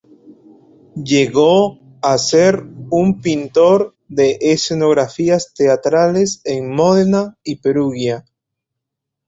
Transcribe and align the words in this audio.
Llegó 1.03 1.77
a 2.01 2.17
ser 2.17 2.63
un 2.89 3.21
pintor 3.21 3.95
de 4.07 4.39
escenografías 4.41 5.53
teatrales 5.53 6.41
en 6.43 6.71
Módena 6.73 7.37
y 7.43 7.57
Perugia. 7.57 8.25